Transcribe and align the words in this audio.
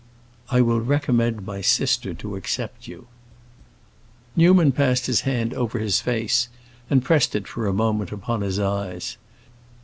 "I 0.49 0.61
will 0.61 0.81
recommend 0.81 1.45
my 1.45 1.61
sister 1.61 2.15
to 2.15 2.35
accept 2.35 2.87
you." 2.87 3.05
Newman 4.35 4.71
passed 4.71 5.05
his 5.05 5.21
hand 5.21 5.53
over 5.53 5.77
his 5.77 6.01
face, 6.01 6.49
and 6.89 7.03
pressed 7.03 7.35
it 7.35 7.47
for 7.47 7.67
a 7.67 7.71
moment 7.73 8.11
upon 8.11 8.41
his 8.41 8.57
eyes. 8.59 9.17